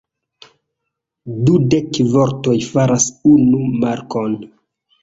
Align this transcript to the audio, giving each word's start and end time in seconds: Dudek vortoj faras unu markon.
Dudek 1.49 2.01
vortoj 2.17 2.57
faras 2.71 3.07
unu 3.35 3.65
markon. 3.87 4.37